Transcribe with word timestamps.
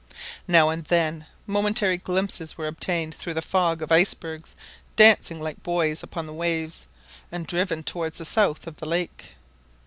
Now 0.47 0.69
and 0.69 0.83
then 0.85 1.27
momentary 1.45 1.97
glimpses 1.97 2.57
were 2.57 2.65
obtained 2.65 3.13
through 3.13 3.35
the 3.35 3.41
fog 3.43 3.83
of 3.83 3.91
icebergs 3.91 4.55
dancing 4.95 5.39
like 5.39 5.61
buoys 5.61 6.01
upon 6.01 6.25
the 6.25 6.33
waves, 6.33 6.87
and 7.31 7.45
driven 7.45 7.83
towards 7.83 8.17
the 8.17 8.25
south 8.25 8.65
of 8.65 8.77
the 8.77 8.87
lake. 8.89 9.35